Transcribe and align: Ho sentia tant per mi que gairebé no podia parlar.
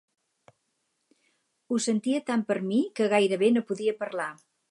Ho 1.69 1.79
sentia 1.85 2.23
tant 2.31 2.45
per 2.51 2.57
mi 2.71 2.81
que 3.01 3.11
gairebé 3.15 3.53
no 3.59 3.67
podia 3.73 3.97
parlar. 4.03 4.31